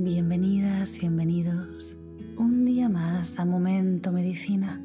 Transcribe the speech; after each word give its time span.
Bienvenidas, 0.00 0.96
bienvenidos 0.96 1.96
un 2.36 2.64
día 2.64 2.88
más 2.88 3.36
a 3.40 3.44
Momento 3.44 4.12
Medicina, 4.12 4.80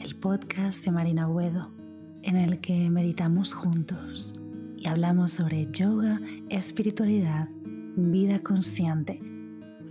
el 0.00 0.16
podcast 0.16 0.84
de 0.84 0.90
Marina 0.90 1.26
Buedo, 1.26 1.72
en 2.22 2.36
el 2.36 2.60
que 2.60 2.90
meditamos 2.90 3.54
juntos 3.54 4.34
y 4.76 4.86
hablamos 4.86 5.32
sobre 5.32 5.66
yoga, 5.72 6.20
espiritualidad, 6.50 7.48
vida 7.96 8.42
consciente 8.42 9.18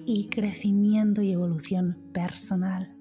y 0.06 0.30
crecimiento 0.30 1.24
y 1.24 1.32
evolución 1.32 1.98
personal. 2.14 2.96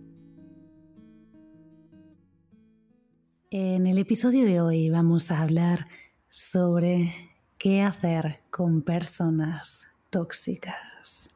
En 3.50 3.86
el 3.86 3.98
episodio 3.98 4.46
de 4.46 4.62
hoy 4.62 4.88
vamos 4.88 5.30
a 5.30 5.42
hablar 5.42 5.86
sobre 6.30 7.12
qué 7.58 7.82
hacer 7.82 8.40
con 8.48 8.80
personas 8.80 9.86
tóxicas. 10.08 11.28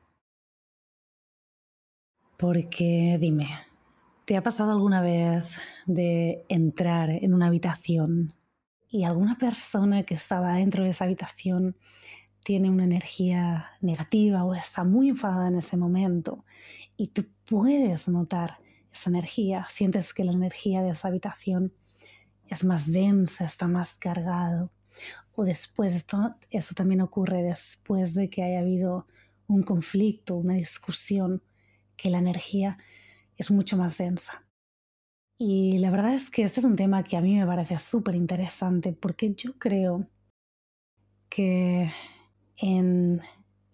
Porque 2.43 3.19
dime, 3.21 3.51
¿te 4.25 4.37
ha 4.37 4.43
pasado 4.43 4.73
alguna 4.73 5.01
vez 5.01 5.45
de 5.87 6.45
entrar 6.49 7.09
en 7.09 7.35
una 7.35 7.47
habitación 7.47 8.35
y 8.91 9.05
alguna 9.05 9.39
persona 9.39 10.03
que 10.03 10.15
estaba 10.15 10.57
dentro 10.57 10.83
de 10.83 10.91
esa 10.91 11.05
habitación 11.05 11.77
tiene 12.43 12.69
una 12.69 12.83
energía 12.83 13.71
negativa 13.81 14.45
o 14.45 14.57
está 14.57 14.83
muy 14.83 15.11
enfadada 15.11 15.47
en 15.47 15.59
ese 15.59 15.77
momento 15.77 16.45
y 16.97 17.11
tú 17.11 17.27
puedes 17.49 18.09
notar 18.09 18.59
esa 18.93 19.11
energía, 19.11 19.65
sientes 19.69 20.13
que 20.13 20.25
la 20.25 20.33
energía 20.33 20.83
de 20.83 20.91
esa 20.91 21.07
habitación 21.07 21.73
es 22.49 22.65
más 22.65 22.91
densa, 22.91 23.45
está 23.45 23.69
más 23.69 23.95
cargado. 23.95 24.73
O 25.37 25.45
después, 25.45 25.95
esto, 25.95 26.35
esto 26.51 26.75
también 26.75 27.03
ocurre 27.03 27.45
después 27.45 28.15
de 28.15 28.29
que 28.29 28.43
haya 28.43 28.59
habido 28.59 29.07
un 29.47 29.63
conflicto, 29.63 30.35
una 30.35 30.55
discusión, 30.55 31.41
que 32.03 32.11
la 32.11 32.19
energía 32.19 32.79
es 33.37 33.53
mucho 33.53 33.77
más 33.77 33.97
densa. 33.97 34.45
Y 35.39 35.79
la 35.79 35.91
verdad 35.91 36.15
es 36.15 36.31
que 36.31 36.43
este 36.43 36.59
es 36.59 36.67
un 36.67 36.75
tema 36.75 37.05
que 37.05 37.17
a 37.17 37.21
mí 37.21 37.37
me 37.37 37.47
parece 37.47 37.79
súper 37.79 38.17
interesante 38.17 38.93
porque 38.93 39.33
yo 39.35 39.57
creo 39.57 40.09
que 41.29 41.93
en 42.57 43.21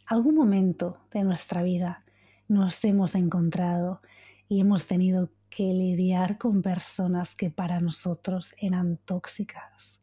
algún 0.07 0.35
momento 0.35 1.01
de 1.11 1.25
nuestra 1.25 1.63
vida 1.63 2.05
nos 2.49 2.85
hemos 2.85 3.15
encontrado 3.15 4.03
y 4.47 4.61
hemos 4.61 4.87
tenido 4.87 5.31
que 5.49 5.73
lidiar 5.73 6.37
con 6.37 6.61
personas 6.61 7.35
que 7.35 7.51
para 7.51 7.81
nosotros 7.81 8.55
eran 8.59 8.99
tóxicas. 8.99 10.01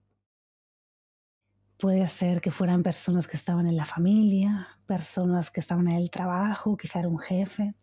Puede 1.78 2.08
ser 2.08 2.42
que 2.42 2.50
fueran 2.50 2.81
personas 2.81 3.28
que 3.28 3.38
estaban 3.38 3.68
en 3.68 3.78
la 3.78 3.86
familia, 3.86 4.68
personas 4.88 5.52
que 5.52 5.59
estaban 5.59 5.88
en 5.88 5.98
el 5.98 6.09
trabajo, 6.09 6.76
quizá 6.76 7.00
era 7.00 7.09
un 7.09 7.20
jefe, 7.20 7.76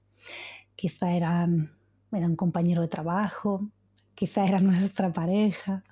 quizá 0.77 1.13
eran, 1.13 1.71
era 2.11 2.27
un 2.27 2.37
compañero 2.37 2.83
de 2.83 2.89
trabajo, 2.89 3.69
quizá 4.15 4.47
era 4.47 4.59
nuestra 4.61 5.13
pareja. 5.13 5.85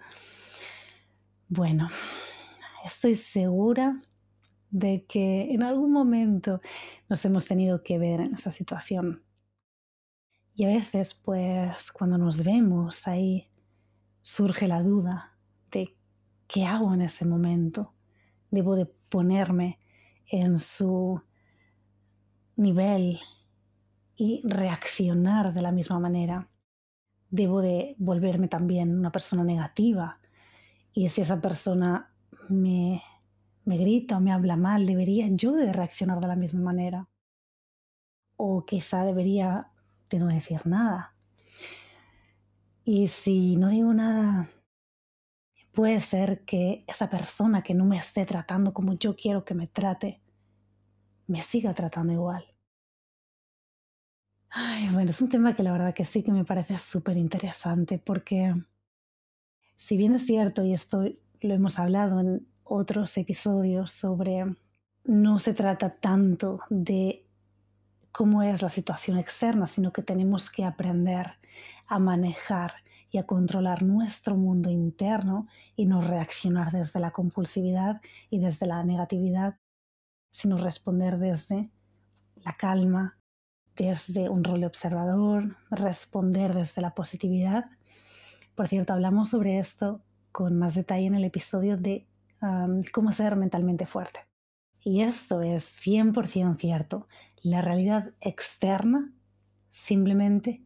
Bueno, 1.49 1.89
estoy 2.85 3.15
segura 3.15 4.01
de 4.71 5.05
que 5.07 5.53
en 5.53 5.63
algún 5.63 5.93
momento 5.93 6.61
nos 7.09 7.25
hemos 7.25 7.45
tenido 7.45 7.83
que 7.83 7.99
ver 7.99 8.21
en 8.21 8.35
esa 8.35 8.51
situación. 8.51 9.23
Y 10.55 10.65
a 10.65 10.69
veces, 10.69 11.15
pues, 11.15 11.91
cuando 11.93 12.19
nos 12.19 12.45
vemos 12.45 13.07
ahí, 13.07 13.49
surge 14.23 14.69
la 14.69 14.83
duda 14.83 15.37
de 15.73 15.97
qué 16.47 16.67
hago 16.67 16.93
en 16.95 17.03
ese 17.03 17.25
momento. 17.25 17.95
Debo 18.51 18.77
de 18.77 18.87
ponerme 18.87 19.79
en 20.31 20.59
su 20.59 21.21
nivel 22.57 23.19
y 24.21 24.43
reaccionar 24.45 25.55
de 25.55 25.63
la 25.63 25.73
misma 25.73 25.99
manera. 25.99 26.47
Debo 27.31 27.63
de 27.63 27.97
volverme 27.97 28.49
también 28.49 28.95
una 28.99 29.11
persona 29.11 29.45
negativa. 29.45 30.21
Y 30.93 31.09
si 31.09 31.23
esa 31.23 31.41
persona 31.41 32.13
me, 32.51 33.03
me 33.65 33.79
grita 33.79 34.19
o 34.19 34.21
me 34.21 34.31
habla 34.31 34.57
mal, 34.57 34.85
debería 34.85 35.27
yo 35.31 35.53
de 35.53 35.73
reaccionar 35.73 36.21
de 36.21 36.27
la 36.27 36.37
misma 36.37 36.61
manera. 36.61 37.09
O 38.37 38.67
quizá 38.67 39.07
debería 39.07 39.71
de 40.11 40.19
no 40.19 40.27
decir 40.27 40.67
nada. 40.67 41.15
Y 42.85 43.09
si 43.09 43.57
no 43.57 43.69
digo 43.71 43.95
nada, 43.95 44.51
puede 45.73 45.99
ser 45.99 46.45
que 46.45 46.85
esa 46.87 47.09
persona 47.09 47.63
que 47.63 47.73
no 47.73 47.87
me 47.87 47.97
esté 47.97 48.27
tratando 48.27 48.75
como 48.75 48.93
yo 48.99 49.17
quiero 49.17 49.47
que 49.47 49.55
me 49.55 49.67
trate, 49.67 50.21
me 51.27 51.41
siga 51.41 51.73
tratando 51.73 52.13
igual. 52.13 52.45
Bueno, 54.93 55.11
es 55.11 55.21
un 55.21 55.29
tema 55.29 55.55
que 55.55 55.63
la 55.63 55.73
verdad 55.73 55.95
que 55.95 56.05
sí 56.05 56.23
que 56.23 56.33
me 56.33 56.45
parece 56.45 56.79
súper 56.79 57.17
interesante 57.17 57.99
porque 57.99 58.55
si 59.77 59.97
bien 59.97 60.15
es 60.15 60.27
cierto, 60.27 60.65
y 60.65 60.73
esto 60.73 61.05
lo 61.41 61.55
hemos 61.55 61.79
hablado 61.79 62.21
en 62.21 62.47
otros 62.65 63.17
episodios 63.17 63.93
sobre, 63.93 64.45
no 65.05 65.39
se 65.39 65.55
trata 65.55 65.95
tanto 65.97 66.61
de 66.69 67.27
cómo 68.13 68.43
es 68.43 68.63
la 68.63 68.69
situación 68.69 69.19
externa, 69.19 69.67
sino 69.67 69.93
que 69.93 70.03
tenemos 70.03 70.51
que 70.51 70.65
aprender 70.65 71.39
a 71.87 71.99
manejar 71.99 72.75
y 73.11 73.19
a 73.19 73.27
controlar 73.27 73.83
nuestro 73.83 74.37
mundo 74.37 74.71
interno 74.71 75.47
y 75.77 75.87
no 75.87 76.01
reaccionar 76.03 76.71
desde 76.73 77.01
la 77.01 77.11
compulsividad 77.13 78.01
y 78.29 78.41
desde 78.41 78.67
la 78.67 78.85
negatividad, 78.85 79.57
sino 80.31 80.59
responder 80.59 81.19
desde 81.19 81.71
la 82.37 82.57
calma, 82.57 83.20
desde 83.81 84.29
un 84.29 84.45
rol 84.45 84.61
de 84.61 84.67
observador, 84.67 85.57
responder 85.71 86.55
desde 86.55 86.83
la 86.83 86.95
positividad. 86.95 87.65
Por 88.55 88.69
cierto, 88.69 88.93
hablamos 88.93 89.31
sobre 89.31 89.59
esto 89.59 90.03
con 90.33 90.59
más 90.59 90.75
detalle 90.75 91.07
en 91.07 91.15
el 91.15 91.25
episodio 91.25 91.79
de 91.79 92.07
cómo 92.93 93.11
ser 93.13 93.37
mentalmente 93.37 93.87
fuerte. 93.87 94.21
Y 94.85 95.01
esto 95.01 95.41
es 95.41 95.75
100% 95.83 96.59
cierto. 96.59 97.07
La 97.43 97.63
realidad 97.63 98.13
externa 98.21 99.15
simplemente 99.71 100.63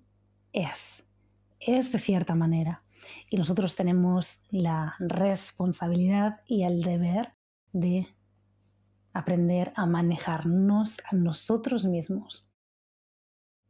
es. 0.53 1.05
Es 1.61 1.93
de 1.93 2.01
cierta 2.01 2.35
manera. 2.35 2.81
Y 3.31 3.37
nosotros 3.37 3.77
tenemos 3.77 4.41
la 4.51 4.97
responsabilidad 4.99 6.41
y 6.49 6.65
el 6.65 6.83
deber 6.83 7.33
de 7.73 8.09
aprender 9.13 9.73
a 9.77 9.87
manejarnos 9.87 10.97
a 11.09 11.15
nosotros 11.15 11.85
mismos 11.85 12.53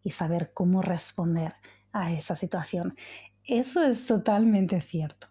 y 0.04 0.10
saber 0.10 0.53
cómo 0.54 0.82
responder 0.82 1.54
a 1.92 2.12
esa 2.12 2.37
situación. 2.37 2.94
Eso 3.42 3.82
es 3.82 4.06
totalmente 4.06 4.81
cierto. 4.81 5.28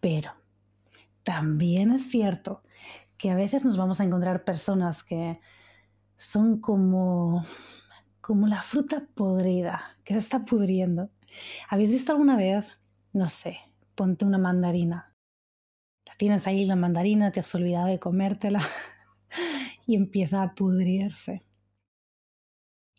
Pero 0.00 0.32
también 1.22 1.92
es 1.92 2.10
cierto 2.10 2.62
que 3.16 3.30
a 3.30 3.36
veces 3.36 3.64
nos 3.64 3.76
vamos 3.76 4.00
a 4.00 4.04
encontrar 4.04 4.44
personas 4.44 5.02
que 5.02 5.40
son 6.16 6.60
como, 6.60 7.44
como 8.20 8.46
la 8.46 8.62
fruta 8.62 9.06
podrida, 9.14 9.96
que 10.04 10.14
se 10.14 10.18
está 10.18 10.44
pudriendo. 10.44 11.10
¿Habéis 11.68 11.90
visto 11.90 12.12
alguna 12.12 12.36
vez, 12.36 12.66
no 13.12 13.28
sé, 13.28 13.58
ponte 13.94 14.24
una 14.24 14.38
mandarina? 14.38 15.14
La 16.06 16.14
tienes 16.16 16.46
ahí 16.46 16.64
la 16.66 16.76
mandarina, 16.76 17.32
te 17.32 17.40
has 17.40 17.54
olvidado 17.54 17.86
de 17.86 17.98
comértela 17.98 18.60
y 19.86 19.96
empieza 19.96 20.42
a 20.42 20.54
pudrirse. 20.54 21.42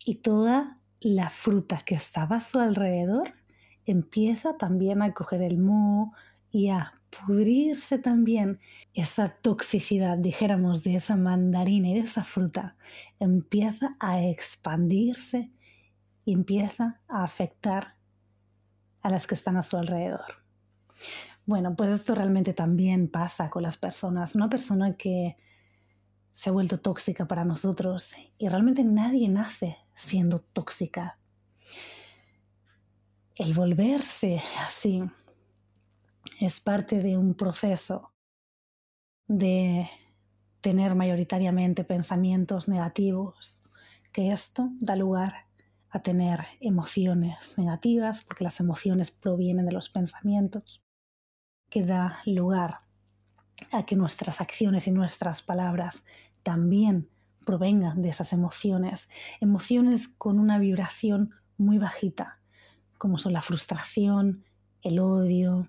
Y 0.04 0.16
toda 0.16 0.80
la 1.00 1.30
fruta 1.30 1.78
que 1.78 1.94
estaba 1.94 2.36
a 2.36 2.40
su 2.40 2.58
alrededor 2.58 3.34
empieza 3.84 4.56
también 4.56 5.02
a 5.02 5.12
coger 5.12 5.42
el 5.42 5.58
moho 5.58 6.12
y 6.50 6.70
a 6.70 6.92
pudrirse 7.10 7.98
también 7.98 8.58
esa 8.94 9.28
toxicidad, 9.28 10.18
dijéramos, 10.18 10.82
de 10.82 10.96
esa 10.96 11.16
mandarina 11.16 11.88
y 11.88 11.94
de 11.94 12.00
esa 12.00 12.24
fruta, 12.24 12.76
empieza 13.20 13.96
a 14.00 14.22
expandirse 14.22 15.50
y 16.24 16.32
empieza 16.32 17.00
a 17.08 17.22
afectar 17.22 17.94
a 19.02 19.10
las 19.10 19.26
que 19.26 19.34
están 19.34 19.56
a 19.56 19.62
su 19.62 19.76
alrededor. 19.76 20.46
Bueno, 21.44 21.76
pues 21.76 21.92
esto 21.92 22.14
realmente 22.14 22.52
también 22.54 23.08
pasa 23.08 23.50
con 23.50 23.62
las 23.62 23.76
personas. 23.76 24.34
Una 24.34 24.48
persona 24.48 24.96
que 24.96 25.36
se 26.36 26.50
ha 26.50 26.52
vuelto 26.52 26.78
tóxica 26.78 27.26
para 27.26 27.46
nosotros 27.46 28.10
y 28.36 28.46
realmente 28.46 28.84
nadie 28.84 29.26
nace 29.30 29.78
siendo 29.94 30.40
tóxica. 30.40 31.18
El 33.36 33.54
volverse 33.54 34.42
así 34.62 35.02
es 36.38 36.60
parte 36.60 36.98
de 37.00 37.16
un 37.16 37.32
proceso 37.36 38.12
de 39.26 39.88
tener 40.60 40.94
mayoritariamente 40.94 41.84
pensamientos 41.84 42.68
negativos, 42.68 43.62
que 44.12 44.30
esto 44.30 44.68
da 44.78 44.94
lugar 44.94 45.46
a 45.88 46.02
tener 46.02 46.44
emociones 46.60 47.56
negativas, 47.56 48.22
porque 48.22 48.44
las 48.44 48.60
emociones 48.60 49.10
provienen 49.10 49.64
de 49.64 49.72
los 49.72 49.88
pensamientos, 49.88 50.84
que 51.70 51.82
da 51.82 52.18
lugar 52.26 52.80
a 53.72 53.86
que 53.86 53.96
nuestras 53.96 54.40
acciones 54.40 54.86
y 54.86 54.90
nuestras 54.90 55.40
palabras 55.42 56.02
también 56.46 57.10
provengan 57.44 58.02
de 58.02 58.08
esas 58.08 58.32
emociones, 58.32 59.08
emociones 59.40 60.06
con 60.06 60.38
una 60.38 60.60
vibración 60.60 61.34
muy 61.58 61.76
bajita, 61.78 62.38
como 62.98 63.18
son 63.18 63.32
la 63.32 63.42
frustración, 63.42 64.44
el 64.80 65.00
odio, 65.00 65.68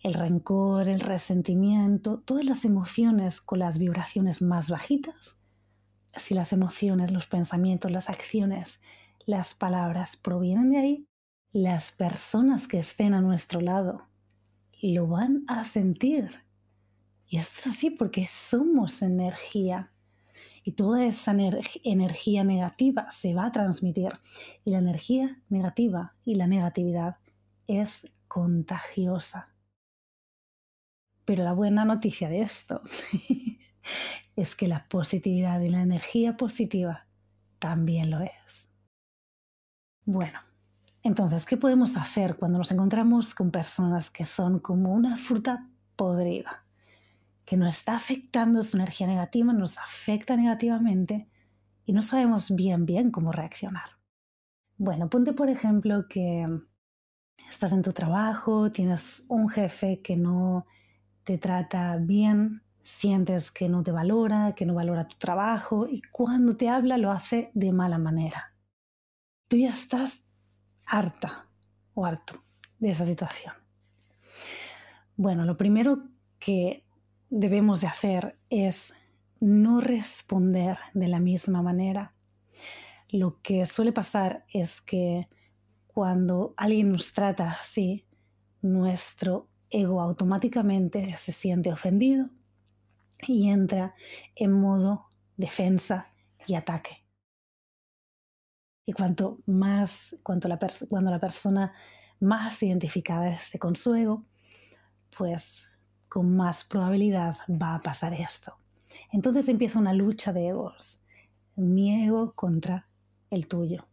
el 0.00 0.12
rencor, 0.12 0.86
el 0.86 1.00
resentimiento, 1.00 2.18
todas 2.26 2.44
las 2.44 2.66
emociones 2.66 3.40
con 3.40 3.60
las 3.60 3.78
vibraciones 3.78 4.42
más 4.42 4.68
bajitas. 4.68 5.38
Si 6.14 6.34
las 6.34 6.52
emociones, 6.52 7.10
los 7.10 7.26
pensamientos, 7.26 7.90
las 7.90 8.10
acciones, 8.10 8.80
las 9.24 9.54
palabras 9.54 10.18
provienen 10.18 10.72
de 10.72 10.78
ahí, 10.78 11.06
las 11.52 11.90
personas 11.90 12.68
que 12.68 12.78
estén 12.80 13.14
a 13.14 13.22
nuestro 13.22 13.62
lado 13.62 14.08
lo 14.82 15.06
van 15.06 15.44
a 15.48 15.64
sentir. 15.64 16.49
Y 17.30 17.36
esto 17.36 17.60
es 17.60 17.66
así 17.68 17.90
porque 17.90 18.26
somos 18.26 19.02
energía. 19.02 19.92
Y 20.64 20.72
toda 20.72 21.04
esa 21.04 21.32
energía 21.84 22.42
negativa 22.42 23.08
se 23.08 23.34
va 23.34 23.46
a 23.46 23.52
transmitir. 23.52 24.10
Y 24.64 24.72
la 24.72 24.78
energía 24.78 25.40
negativa 25.48 26.16
y 26.24 26.34
la 26.34 26.48
negatividad 26.48 27.18
es 27.68 28.10
contagiosa. 28.26 29.54
Pero 31.24 31.44
la 31.44 31.52
buena 31.52 31.84
noticia 31.84 32.28
de 32.28 32.40
esto 32.40 32.82
es 34.36 34.56
que 34.56 34.66
la 34.66 34.88
positividad 34.88 35.60
y 35.60 35.68
la 35.68 35.82
energía 35.82 36.36
positiva 36.36 37.06
también 37.60 38.10
lo 38.10 38.22
es. 38.22 38.68
Bueno, 40.04 40.40
entonces, 41.04 41.46
¿qué 41.46 41.56
podemos 41.56 41.96
hacer 41.96 42.34
cuando 42.34 42.58
nos 42.58 42.72
encontramos 42.72 43.36
con 43.36 43.52
personas 43.52 44.10
que 44.10 44.24
son 44.24 44.58
como 44.58 44.92
una 44.92 45.16
fruta 45.16 45.68
podrida? 45.94 46.64
Que 47.50 47.56
nos 47.56 47.78
está 47.78 47.96
afectando 47.96 48.62
su 48.62 48.76
energía 48.76 49.08
negativa, 49.08 49.52
nos 49.52 49.76
afecta 49.76 50.36
negativamente 50.36 51.26
y 51.84 51.92
no 51.92 52.00
sabemos 52.00 52.54
bien, 52.54 52.86
bien 52.86 53.10
cómo 53.10 53.32
reaccionar. 53.32 53.98
Bueno, 54.78 55.10
ponte 55.10 55.32
por 55.32 55.50
ejemplo 55.50 56.06
que 56.08 56.46
estás 57.48 57.72
en 57.72 57.82
tu 57.82 57.92
trabajo, 57.92 58.70
tienes 58.70 59.24
un 59.26 59.48
jefe 59.48 60.00
que 60.00 60.16
no 60.16 60.64
te 61.24 61.38
trata 61.38 61.96
bien, 61.96 62.62
sientes 62.84 63.50
que 63.50 63.68
no 63.68 63.82
te 63.82 63.90
valora, 63.90 64.54
que 64.54 64.64
no 64.64 64.74
valora 64.74 65.08
tu 65.08 65.16
trabajo 65.18 65.88
y 65.88 66.02
cuando 66.02 66.56
te 66.56 66.68
habla 66.68 66.98
lo 66.98 67.10
hace 67.10 67.50
de 67.54 67.72
mala 67.72 67.98
manera. 67.98 68.54
Tú 69.48 69.56
ya 69.56 69.70
estás 69.70 70.24
harta 70.86 71.48
o 71.94 72.06
harto 72.06 72.44
de 72.78 72.92
esa 72.92 73.04
situación. 73.04 73.54
Bueno, 75.16 75.44
lo 75.44 75.56
primero 75.56 76.04
que 76.38 76.86
debemos 77.30 77.80
de 77.80 77.86
hacer 77.86 78.38
es 78.50 78.92
no 79.38 79.80
responder 79.80 80.76
de 80.92 81.08
la 81.08 81.20
misma 81.20 81.62
manera. 81.62 82.12
Lo 83.08 83.40
que 83.40 83.64
suele 83.66 83.92
pasar 83.92 84.44
es 84.52 84.80
que 84.82 85.28
cuando 85.86 86.54
alguien 86.56 86.92
nos 86.92 87.12
trata 87.12 87.52
así, 87.52 88.04
nuestro 88.60 89.48
ego 89.70 90.00
automáticamente 90.00 91.16
se 91.16 91.32
siente 91.32 91.72
ofendido 91.72 92.28
y 93.26 93.48
entra 93.48 93.94
en 94.34 94.52
modo 94.52 95.06
defensa 95.36 96.12
y 96.46 96.54
ataque. 96.54 97.04
Y 98.86 98.92
cuanto 98.92 99.38
más, 99.46 100.16
cuanto 100.22 100.48
la 100.48 100.58
cuando 100.88 101.10
la 101.10 101.20
persona 101.20 101.72
más 102.18 102.62
identificada 102.62 103.30
esté 103.30 103.58
con 103.58 103.76
su 103.76 103.94
ego, 103.94 104.24
pues 105.16 105.69
con 106.10 106.36
más 106.36 106.64
probabilidad 106.64 107.36
va 107.48 107.76
a 107.76 107.82
pasar 107.82 108.12
esto. 108.12 108.56
Entonces 109.12 109.48
empieza 109.48 109.78
una 109.78 109.94
lucha 109.94 110.32
de 110.32 110.48
egos, 110.48 110.98
mi 111.54 112.04
ego 112.04 112.34
contra 112.34 112.88
el 113.30 113.46
tuyo. 113.46 113.86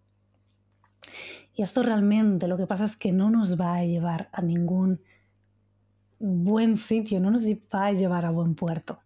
Y 1.53 1.61
esto 1.61 1.83
realmente 1.83 2.47
lo 2.47 2.57
que 2.57 2.65
pasa 2.65 2.85
es 2.85 2.97
que 2.97 3.11
no 3.11 3.29
nos 3.29 3.61
va 3.61 3.75
a 3.75 3.85
llevar 3.85 4.29
a 4.33 4.41
ningún 4.41 4.99
buen 6.17 6.75
sitio, 6.75 7.19
no 7.19 7.29
nos 7.29 7.43
va 7.43 7.85
a 7.85 7.93
llevar 7.93 8.25
a 8.25 8.31
buen 8.31 8.55
puerto. 8.55 8.99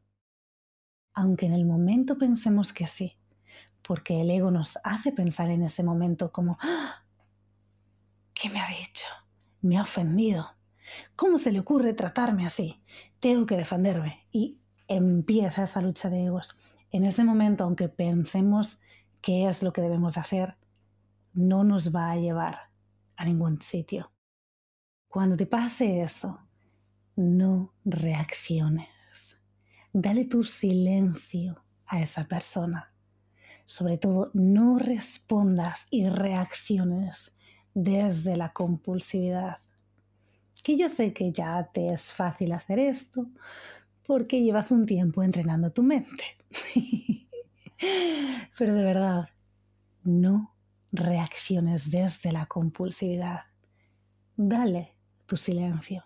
Aunque 1.13 1.47
en 1.47 1.53
el 1.53 1.65
momento 1.65 2.17
pensemos 2.17 2.71
que 2.71 2.87
sí, 2.87 3.17
porque 3.81 4.21
el 4.21 4.29
ego 4.29 4.51
nos 4.51 4.79
hace 4.85 5.11
pensar 5.11 5.49
en 5.49 5.63
ese 5.63 5.83
momento 5.83 6.31
como, 6.31 6.57
¡Ah! 6.61 7.03
¿qué 8.33 8.49
me 8.49 8.61
ha 8.61 8.69
dicho? 8.69 9.07
Me 9.61 9.77
ha 9.77 9.81
ofendido. 9.81 10.60
¿Cómo 11.15 11.37
se 11.37 11.51
le 11.51 11.59
ocurre 11.59 11.93
tratarme 11.93 12.45
así? 12.45 12.81
Tengo 13.19 13.45
que 13.45 13.57
defenderme. 13.57 14.27
Y 14.31 14.59
empieza 14.87 15.63
esa 15.63 15.81
lucha 15.81 16.09
de 16.09 16.25
egos. 16.25 16.57
En 16.91 17.05
ese 17.05 17.23
momento, 17.23 17.63
aunque 17.63 17.89
pensemos 17.89 18.79
qué 19.21 19.47
es 19.47 19.63
lo 19.63 19.71
que 19.71 19.81
debemos 19.81 20.15
de 20.15 20.21
hacer, 20.21 20.57
no 21.33 21.63
nos 21.63 21.95
va 21.95 22.11
a 22.11 22.17
llevar 22.17 22.71
a 23.15 23.25
ningún 23.25 23.61
sitio. 23.61 24.11
Cuando 25.07 25.37
te 25.37 25.45
pase 25.45 26.01
eso, 26.01 26.39
no 27.15 27.73
reacciones. 27.85 29.37
Dale 29.93 30.25
tu 30.25 30.43
silencio 30.43 31.63
a 31.85 32.01
esa 32.01 32.25
persona. 32.25 32.93
Sobre 33.65 33.97
todo, 33.97 34.31
no 34.33 34.79
respondas 34.79 35.85
y 35.91 36.07
reacciones 36.09 37.33
desde 37.73 38.35
la 38.35 38.53
compulsividad. 38.53 39.59
Que 40.63 40.77
yo 40.77 40.89
sé 40.89 41.13
que 41.13 41.31
ya 41.31 41.69
te 41.71 41.91
es 41.91 42.13
fácil 42.13 42.51
hacer 42.51 42.79
esto 42.79 43.27
porque 44.05 44.41
llevas 44.41 44.71
un 44.71 44.85
tiempo 44.85 45.23
entrenando 45.23 45.71
tu 45.71 45.83
mente. 45.83 46.23
Pero 48.57 48.75
de 48.75 48.83
verdad, 48.83 49.29
no 50.03 50.53
reacciones 50.91 51.89
desde 51.89 52.31
la 52.31 52.45
compulsividad. 52.45 53.45
Dale 54.35 54.95
tu 55.25 55.37
silencio. 55.37 56.05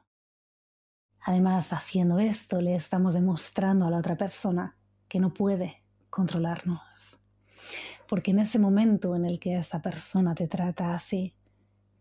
Además, 1.22 1.74
haciendo 1.74 2.20
esto, 2.20 2.62
le 2.62 2.76
estamos 2.76 3.16
demostrando 3.16 3.86
a 3.86 3.90
la 3.90 3.98
otra 3.98 4.16
persona 4.16 4.78
que 5.08 5.20
no 5.20 5.34
puede 5.34 5.82
controlarnos. 6.10 7.20
Porque 8.08 8.32
en 8.32 8.40
ese 8.40 8.60
momento 8.60 9.16
en 9.16 9.26
el 9.26 9.40
que 9.40 9.58
esa 9.58 9.82
persona 9.82 10.36
te 10.36 10.48
trata 10.48 10.94
así, 10.94 11.34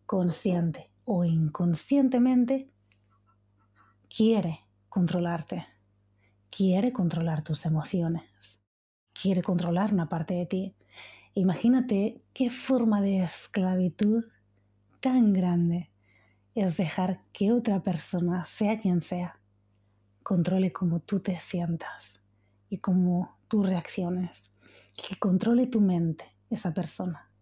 consciente 0.05 0.94
o 1.05 1.25
inconscientemente, 1.25 2.71
quiere 4.09 4.61
controlarte, 4.89 5.67
quiere 6.51 6.93
controlar 6.93 7.43
tus 7.43 7.67
emociones, 7.67 8.61
quiere 9.13 9.43
controlar 9.43 9.93
una 9.93 10.09
parte 10.09 10.35
de 10.35 10.47
ti. 10.47 10.77
Imagínate 11.35 12.23
qué 12.33 12.51
forma 12.51 13.01
de 13.01 13.23
esclavitud 13.25 14.25
tan 15.01 15.33
grande 15.33 15.91
es 16.55 16.77
dejar 16.77 17.23
que 17.33 17.53
otra 17.53 17.83
persona, 17.83 18.45
sea 18.45 18.79
quien 18.79 19.01
sea, 19.01 19.41
controle 20.23 20.73
cómo 20.73 21.01
tú 21.01 21.21
te 21.21 21.39
sientas 21.41 22.21
y 22.69 22.79
cómo 22.79 23.37
tú 23.49 23.63
reacciones, 23.63 24.53
que 24.97 25.17
controle 25.19 25.67
tu 25.67 25.81
mente 25.81 26.25
esa 26.51 26.73
persona. 26.73 27.34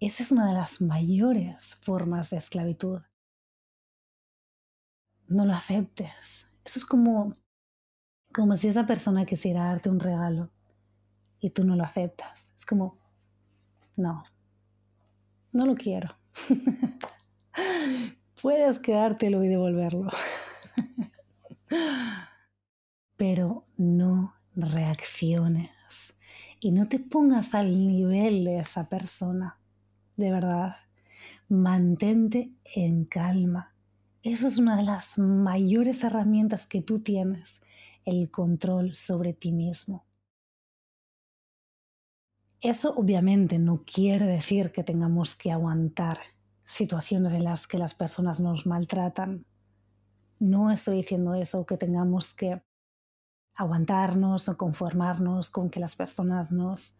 Esa 0.00 0.22
es 0.22 0.32
una 0.32 0.48
de 0.48 0.54
las 0.54 0.80
mayores 0.80 1.74
formas 1.82 2.30
de 2.30 2.38
esclavitud. 2.38 3.02
No 5.28 5.44
lo 5.44 5.52
aceptes. 5.52 6.46
Eso 6.64 6.78
es 6.78 6.86
como, 6.86 7.36
como 8.32 8.56
si 8.56 8.68
esa 8.68 8.86
persona 8.86 9.26
quisiera 9.26 9.66
darte 9.66 9.90
un 9.90 10.00
regalo 10.00 10.50
y 11.38 11.50
tú 11.50 11.64
no 11.64 11.76
lo 11.76 11.84
aceptas. 11.84 12.50
Es 12.56 12.64
como, 12.64 12.96
no, 13.94 14.24
no 15.52 15.66
lo 15.66 15.74
quiero. 15.74 16.16
puedes 18.42 18.78
quedártelo 18.78 19.44
y 19.44 19.48
devolverlo. 19.48 20.10
Pero 23.18 23.66
no 23.76 24.34
reacciones 24.56 26.14
y 26.58 26.72
no 26.72 26.88
te 26.88 26.98
pongas 26.98 27.54
al 27.54 27.86
nivel 27.86 28.44
de 28.44 28.60
esa 28.60 28.88
persona. 28.88 29.59
De 30.20 30.30
verdad, 30.30 30.76
mantente 31.48 32.52
en 32.74 33.06
calma. 33.06 33.74
Eso 34.22 34.48
es 34.48 34.58
una 34.58 34.76
de 34.76 34.82
las 34.82 35.16
mayores 35.16 36.04
herramientas 36.04 36.66
que 36.66 36.82
tú 36.82 37.00
tienes, 37.00 37.62
el 38.04 38.30
control 38.30 38.94
sobre 38.94 39.32
ti 39.32 39.50
mismo. 39.50 40.04
Eso 42.60 42.92
obviamente 42.96 43.58
no 43.58 43.80
quiere 43.82 44.26
decir 44.26 44.72
que 44.72 44.84
tengamos 44.84 45.36
que 45.36 45.52
aguantar 45.52 46.18
situaciones 46.66 47.32
en 47.32 47.44
las 47.44 47.66
que 47.66 47.78
las 47.78 47.94
personas 47.94 48.40
nos 48.40 48.66
maltratan. 48.66 49.46
No 50.38 50.70
estoy 50.70 50.98
diciendo 50.98 51.32
eso, 51.32 51.64
que 51.64 51.78
tengamos 51.78 52.34
que 52.34 52.62
aguantarnos 53.54 54.50
o 54.50 54.58
conformarnos 54.58 55.48
con 55.48 55.70
que 55.70 55.80
las 55.80 55.96
personas 55.96 56.52
nos 56.52 56.94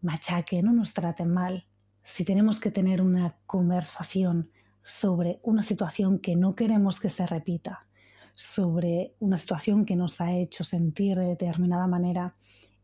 machaquen 0.00 0.66
o 0.66 0.72
nos 0.72 0.94
traten 0.94 1.32
mal. 1.32 1.68
Si 2.06 2.24
tenemos 2.24 2.60
que 2.60 2.70
tener 2.70 3.02
una 3.02 3.36
conversación 3.46 4.52
sobre 4.84 5.40
una 5.42 5.64
situación 5.64 6.20
que 6.20 6.36
no 6.36 6.54
queremos 6.54 7.00
que 7.00 7.10
se 7.10 7.26
repita, 7.26 7.88
sobre 8.32 9.16
una 9.18 9.36
situación 9.36 9.84
que 9.84 9.96
nos 9.96 10.20
ha 10.20 10.32
hecho 10.32 10.62
sentir 10.62 11.18
de 11.18 11.26
determinada 11.26 11.88
manera 11.88 12.36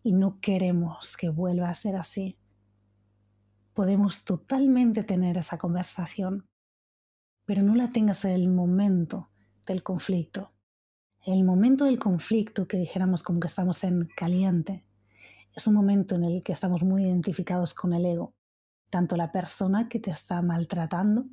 y 0.03 0.13
no 0.13 0.41
queremos 0.41 1.17
que 1.17 1.29
vuelva 1.29 1.69
a 1.69 1.75
ser 1.75 1.95
así, 1.95 2.37
podemos 3.75 4.25
totalmente 4.25 5.05
tener 5.05 5.39
esa 5.39 5.57
conversación, 5.57 6.49
pero 7.45 7.63
no 7.63 7.77
la 7.77 7.91
tengas 7.91 8.25
en 8.25 8.33
el 8.33 8.49
momento 8.49 9.31
del 9.69 9.85
conflicto. 9.85 10.51
El 11.25 11.45
momento 11.45 11.85
del 11.85 12.01
conflicto, 12.01 12.67
que 12.67 12.77
dijéramos 12.77 13.23
como 13.23 13.39
que 13.39 13.47
estamos 13.47 13.85
en 13.85 14.09
caliente, 14.17 14.85
es 15.55 15.69
un 15.69 15.75
momento 15.75 16.17
en 16.17 16.25
el 16.25 16.43
que 16.43 16.51
estamos 16.51 16.83
muy 16.83 17.05
identificados 17.05 17.73
con 17.73 17.93
el 17.93 18.05
ego, 18.05 18.35
tanto 18.93 19.17
la 19.17 19.33
persona 19.33 19.89
que 19.89 19.99
te 19.99 20.11
está 20.11 20.43
maltratando 20.43 21.25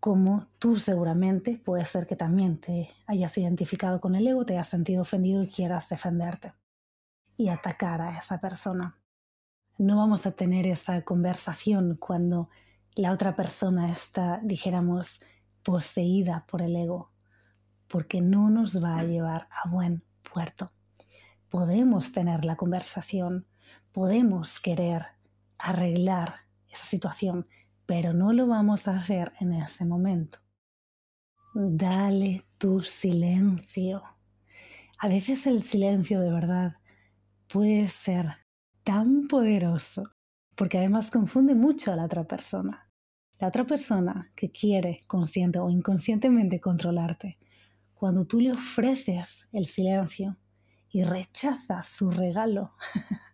como 0.00 0.46
tú 0.58 0.78
seguramente 0.78 1.60
puede 1.62 1.84
ser 1.84 2.06
que 2.06 2.16
también 2.16 2.58
te 2.58 2.88
hayas 3.06 3.36
identificado 3.36 4.00
con 4.00 4.14
el 4.14 4.26
ego, 4.26 4.46
te 4.46 4.54
hayas 4.54 4.68
sentido 4.68 5.02
ofendido 5.02 5.42
y 5.42 5.50
quieras 5.50 5.90
defenderte 5.90 6.54
y 7.36 7.48
atacar 7.48 8.00
a 8.00 8.16
esa 8.16 8.40
persona. 8.40 8.96
No 9.76 9.98
vamos 9.98 10.24
a 10.24 10.30
tener 10.30 10.66
esa 10.66 11.02
conversación 11.02 11.96
cuando 11.96 12.48
la 12.94 13.12
otra 13.12 13.36
persona 13.36 13.90
está, 13.92 14.40
dijéramos, 14.42 15.20
poseída 15.62 16.46
por 16.46 16.62
el 16.62 16.76
ego, 16.76 17.10
porque 17.88 18.22
no 18.22 18.48
nos 18.48 18.82
va 18.82 18.98
a 18.98 19.04
llevar 19.04 19.48
a 19.50 19.68
buen 19.68 20.02
puerto. 20.32 20.72
Podemos 21.50 22.12
tener 22.12 22.46
la 22.46 22.56
conversación, 22.56 23.46
podemos 23.92 24.60
querer 24.60 25.15
arreglar 25.58 26.40
esa 26.68 26.84
situación, 26.84 27.46
pero 27.86 28.12
no 28.12 28.32
lo 28.32 28.46
vamos 28.46 28.88
a 28.88 28.98
hacer 28.98 29.32
en 29.40 29.52
ese 29.52 29.84
momento. 29.84 30.38
Dale 31.54 32.44
tu 32.58 32.82
silencio. 32.82 34.02
A 34.98 35.08
veces 35.08 35.46
el 35.46 35.62
silencio 35.62 36.20
de 36.20 36.30
verdad 36.30 36.76
puede 37.48 37.88
ser 37.88 38.26
tan 38.82 39.28
poderoso 39.28 40.02
porque 40.54 40.78
además 40.78 41.10
confunde 41.10 41.54
mucho 41.54 41.92
a 41.92 41.96
la 41.96 42.04
otra 42.04 42.24
persona. 42.24 42.90
La 43.38 43.48
otra 43.48 43.64
persona 43.64 44.32
que 44.34 44.50
quiere 44.50 45.00
consciente 45.06 45.58
o 45.58 45.68
inconscientemente 45.68 46.60
controlarte, 46.60 47.38
cuando 47.94 48.26
tú 48.26 48.40
le 48.40 48.52
ofreces 48.52 49.46
el 49.52 49.66
silencio 49.66 50.38
y 50.90 51.04
rechazas 51.04 51.86
su 51.86 52.10
regalo, 52.10 52.72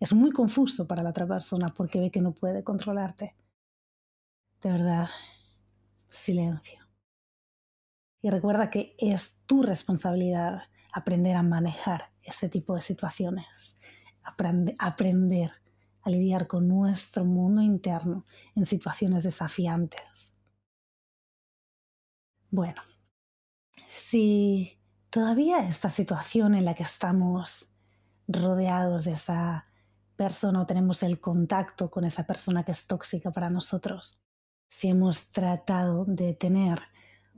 es 0.00 0.12
muy 0.12 0.32
confuso 0.32 0.86
para 0.86 1.02
la 1.02 1.10
otra 1.10 1.26
persona 1.26 1.68
porque 1.68 2.00
ve 2.00 2.10
que 2.10 2.20
no 2.20 2.32
puede 2.32 2.64
controlarte 2.64 3.34
de 4.64 4.72
verdad, 4.72 5.10
silencio. 6.08 6.80
Y 8.22 8.30
recuerda 8.30 8.70
que 8.70 8.96
es 8.98 9.42
tu 9.44 9.62
responsabilidad 9.62 10.62
aprender 10.90 11.36
a 11.36 11.42
manejar 11.42 12.12
este 12.22 12.48
tipo 12.48 12.74
de 12.74 12.80
situaciones, 12.80 13.78
aprender 14.22 15.50
a 16.00 16.10
lidiar 16.10 16.46
con 16.46 16.66
nuestro 16.66 17.26
mundo 17.26 17.60
interno 17.60 18.24
en 18.54 18.64
situaciones 18.64 19.22
desafiantes. 19.22 20.32
Bueno, 22.50 22.80
si 23.86 24.78
todavía 25.10 25.58
esta 25.68 25.90
situación 25.90 26.54
en 26.54 26.64
la 26.64 26.74
que 26.74 26.84
estamos 26.84 27.68
rodeados 28.28 29.04
de 29.04 29.12
esa 29.12 29.66
persona 30.16 30.62
o 30.62 30.66
tenemos 30.66 31.02
el 31.02 31.20
contacto 31.20 31.90
con 31.90 32.04
esa 32.04 32.26
persona 32.26 32.64
que 32.64 32.72
es 32.72 32.86
tóxica 32.86 33.30
para 33.30 33.50
nosotros, 33.50 34.22
si 34.68 34.88
hemos 34.88 35.30
tratado 35.30 36.04
de 36.06 36.34
tener 36.34 36.80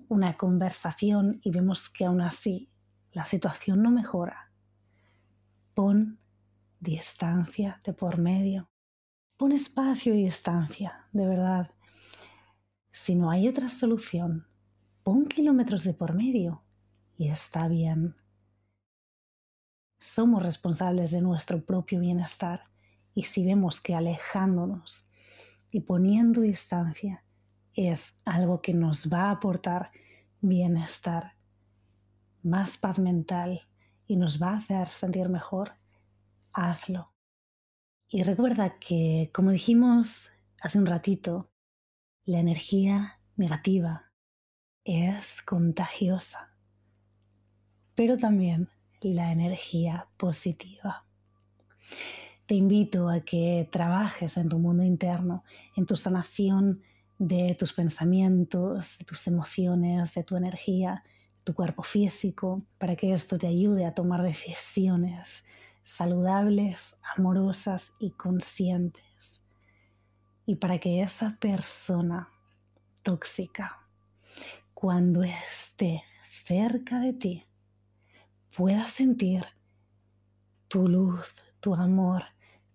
una 0.09 0.37
conversación 0.37 1.41
y 1.43 1.51
vemos 1.51 1.89
que 1.89 2.05
aún 2.05 2.21
así 2.21 2.71
la 3.13 3.25
situación 3.25 3.83
no 3.83 3.91
mejora, 3.91 4.51
pon 5.75 6.19
distancia 6.81 7.81
de 7.85 7.93
por 7.93 8.19
medio. 8.19 8.71
Pon 9.37 9.53
espacio 9.53 10.15
y 10.15 10.25
distancia, 10.25 11.09
de 11.13 11.27
verdad. 11.27 11.71
Si 12.91 13.15
no 13.15 13.31
hay 13.31 13.49
otra 13.49 13.69
solución, 13.69 14.47
pon 15.03 15.27
kilómetros 15.27 15.85
de 15.85 15.93
por 15.93 16.15
medio 16.15 16.63
y 17.19 17.29
está 17.29 17.69
bien. 17.69 18.17
Somos 20.07 20.41
responsables 20.41 21.11
de 21.11 21.21
nuestro 21.21 21.65
propio 21.65 21.99
bienestar 21.99 22.63
y 23.13 23.23
si 23.23 23.45
vemos 23.45 23.81
que 23.81 23.93
alejándonos 23.93 25.11
y 25.73 25.81
poniendo 25.81 26.43
distancia 26.43 27.25
es 27.75 28.17
algo 28.25 28.63
que 28.63 28.73
nos 28.73 29.13
va 29.13 29.25
a 29.25 29.31
aportar 29.33 29.91
bienestar, 30.41 31.35
más 32.45 32.79
paz 32.79 33.01
mental 33.01 33.67
y 34.07 34.15
nos 34.15 34.41
va 34.41 34.51
a 34.51 34.59
hacer 34.59 34.87
sentir 34.87 35.29
mejor, 35.29 35.73
hazlo. 36.53 37.13
Y 38.09 38.23
recuerda 38.23 38.79
que, 38.79 39.33
como 39.35 39.51
dijimos 39.51 40.31
hace 40.61 40.79
un 40.79 40.87
ratito, 40.87 41.51
la 42.25 42.39
energía 42.39 43.19
negativa 43.35 44.13
es 44.85 45.43
contagiosa, 45.43 46.57
pero 47.97 48.17
también 48.17 48.69
la 49.01 49.33
energía 49.33 50.09
positiva. 50.17 51.05
Te 52.47 52.55
invito 52.55 53.09
a 53.09 53.21
que 53.21 53.69
trabajes 53.71 54.37
en 54.37 54.49
tu 54.49 54.59
mundo 54.59 54.83
interno, 54.83 55.45
en 55.77 55.87
tu 55.87 55.97
sanación 55.97 56.83
de 57.19 57.57
tus 57.59 57.73
pensamientos, 57.73 58.99
de 58.99 59.05
tus 59.05 59.27
emociones, 59.27 60.15
de 60.15 60.23
tu 60.23 60.37
energía, 60.37 61.03
tu 61.45 61.55
cuerpo 61.55 61.83
físico, 61.83 62.63
para 62.79 62.97
que 62.97 63.13
esto 63.13 63.39
te 63.39 63.47
ayude 63.47 63.85
a 63.85 63.95
tomar 63.95 64.23
decisiones 64.23 65.45
saludables, 65.87 66.97
amorosas 67.17 67.93
y 68.01 68.11
conscientes. 68.11 69.41
Y 70.45 70.57
para 70.57 70.79
que 70.79 71.03
esa 71.03 71.37
persona 71.41 72.29
tóxica, 73.03 73.87
cuando 74.75 75.23
esté 75.23 76.03
cerca 76.45 76.99
de 76.99 77.13
ti, 77.13 77.45
pueda 78.57 78.87
sentir 78.87 79.45
tu 80.69 80.89
luz, 80.89 81.21
tu 81.61 81.75
amor, 81.75 82.23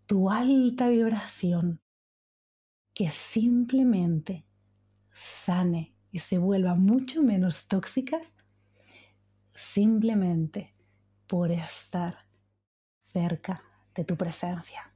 tu 0.05 0.29
alta 0.29 0.89
vibración 0.89 1.81
que 2.93 3.09
simplemente 3.09 4.45
sane 5.11 5.95
y 6.11 6.19
se 6.19 6.37
vuelva 6.37 6.75
mucho 6.75 7.23
menos 7.23 7.67
tóxica 7.67 8.21
simplemente 9.53 10.75
por 11.25 11.51
estar 11.51 12.27
cerca 13.05 13.63
de 13.95 14.03
tu 14.03 14.15
presencia. 14.15 14.93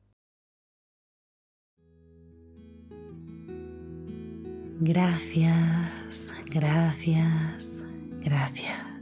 Gracias, 4.82 6.34
gracias, 6.52 7.82
gracias. 8.20 8.95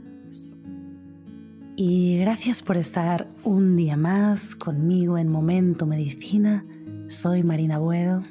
Y 1.76 2.18
gracias 2.18 2.62
por 2.62 2.76
estar 2.76 3.26
un 3.42 3.74
día 3.74 3.96
más 3.96 4.54
conmigo 4.54 5.18
en 5.18 5.28
Momento 5.28 5.86
Medicina. 5.86 6.64
Soy 7.08 7.42
Marina 7.42 7.78
Buedo 7.78 8.22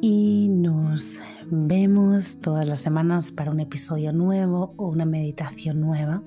y 0.00 0.48
nos 0.48 1.18
vemos 1.50 2.40
todas 2.40 2.66
las 2.66 2.80
semanas 2.80 3.30
para 3.30 3.50
un 3.50 3.60
episodio 3.60 4.14
nuevo 4.14 4.72
o 4.78 4.88
una 4.88 5.04
meditación 5.04 5.82
nueva. 5.82 6.22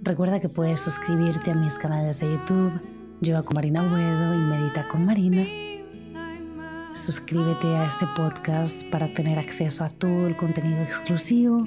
Recuerda 0.00 0.38
que 0.38 0.48
puedes 0.48 0.80
suscribirte 0.80 1.50
a 1.50 1.56
mis 1.56 1.76
canales 1.76 2.20
de 2.20 2.30
YouTube, 2.30 2.80
Yoga 3.20 3.42
con 3.42 3.56
Marina 3.56 3.88
Buedo 3.88 4.32
y 4.32 4.38
Medita 4.38 4.86
con 4.86 5.04
Marina. 5.04 5.44
Suscríbete 6.94 7.66
a 7.66 7.88
este 7.88 8.06
podcast 8.14 8.80
para 8.92 9.12
tener 9.12 9.40
acceso 9.40 9.82
a 9.82 9.90
todo 9.90 10.28
el 10.28 10.36
contenido 10.36 10.82
exclusivo 10.82 11.66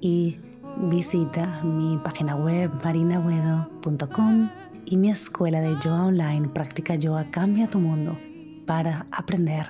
y 0.00 0.38
visita 0.76 1.60
mi 1.62 1.96
página 1.98 2.36
web 2.36 2.70
marinabuedo.com 2.84 4.48
y 4.84 4.96
mi 4.96 5.10
escuela 5.10 5.60
de 5.60 5.74
yoga 5.80 6.04
online 6.04 6.48
Práctica 6.48 6.94
Yoga 6.94 7.30
Cambia 7.30 7.68
tu 7.68 7.78
Mundo 7.78 8.16
para 8.66 9.06
aprender 9.10 9.66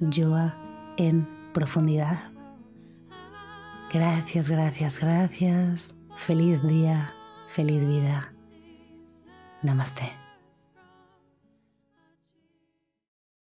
yoga 0.00 0.54
en 0.96 1.28
profundidad. 1.52 2.18
Gracias, 3.92 4.48
gracias, 4.48 4.98
gracias. 5.00 5.94
Feliz 6.16 6.62
día, 6.62 7.12
feliz 7.48 7.86
vida. 7.86 8.32
Namaste. 9.62 10.21